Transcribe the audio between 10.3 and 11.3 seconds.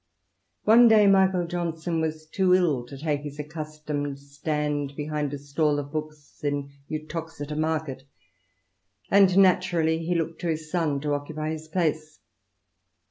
to his son to